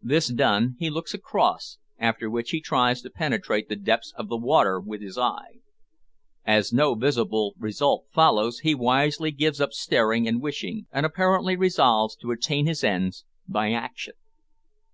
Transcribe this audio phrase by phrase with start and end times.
[0.00, 4.36] This done, he looks across, after which he tries to penetrate the depths of the
[4.38, 5.60] water with his eye.
[6.46, 12.16] As no visible result follows, he wisely gives up staring and wishing, and apparently resolves
[12.16, 14.14] to attain his ends by action.